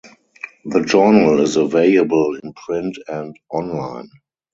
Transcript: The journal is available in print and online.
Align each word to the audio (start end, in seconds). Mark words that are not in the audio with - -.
The 0.65 0.81
journal 0.81 1.41
is 1.41 1.57
available 1.57 2.35
in 2.41 2.53
print 2.53 2.97
and 3.07 3.37
online. 3.51 4.09